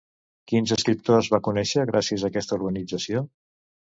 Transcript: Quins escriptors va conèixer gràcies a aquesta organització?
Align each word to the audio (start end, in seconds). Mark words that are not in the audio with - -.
Quins 0.51 0.71
escriptors 0.75 1.29
va 1.33 1.39
conèixer 1.47 1.83
gràcies 1.89 2.23
a 2.25 2.31
aquesta 2.33 2.57
organització? 2.57 3.23